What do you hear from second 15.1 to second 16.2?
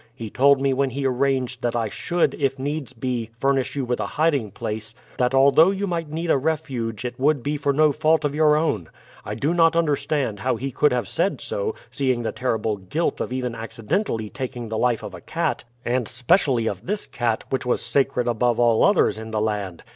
a cat, and